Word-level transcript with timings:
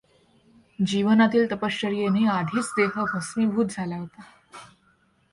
जीवनातील 0.79 1.45
तपश्चर्येने 1.51 2.25
आधीच 2.27 2.71
देह 2.77 2.99
भस्मीभूत 3.13 3.65
झाला 3.69 3.97
होता. 3.97 4.21